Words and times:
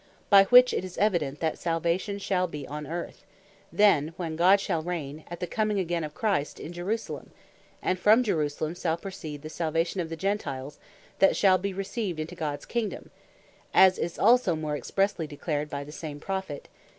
By 0.31 0.45
which 0.45 0.73
it 0.73 0.83
is 0.83 0.97
evident, 0.97 1.41
that 1.41 1.59
Salvation 1.59 2.17
shall 2.17 2.47
be 2.47 2.65
on 2.67 2.87
Earth, 2.87 3.23
then, 3.71 4.15
when 4.17 4.35
God 4.35 4.59
shall 4.59 4.81
reign, 4.81 5.23
(at 5.29 5.39
the 5.41 5.45
coming 5.45 5.77
again 5.77 6.03
of 6.03 6.15
Christ) 6.15 6.59
in 6.59 6.73
Jerusalem; 6.73 7.29
and 7.83 7.99
from 7.99 8.23
Jerusalem 8.23 8.73
shall 8.73 8.97
proceed 8.97 9.43
the 9.43 9.49
Salvation 9.51 10.01
of 10.01 10.09
the 10.09 10.15
Gentiles 10.17 10.79
that 11.19 11.35
shall 11.35 11.59
be 11.59 11.71
received 11.71 12.19
into 12.19 12.33
Gods 12.33 12.65
Kingdome; 12.65 13.11
as 13.75 13.99
is 13.99 14.17
also 14.17 14.55
more 14.55 14.75
expressely 14.75 15.27
declared 15.27 15.69
by 15.69 15.83
the 15.83 15.91
same 15.91 16.19
Prophet, 16.19 16.63
Chap. 16.63 16.71